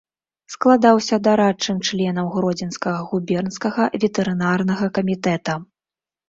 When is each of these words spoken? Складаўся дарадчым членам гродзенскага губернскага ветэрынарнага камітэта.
Складаўся 0.53 1.17
дарадчым 1.27 1.77
членам 1.89 2.25
гродзенскага 2.37 3.01
губернскага 3.11 3.83
ветэрынарнага 4.07 4.91
камітэта. 4.99 5.53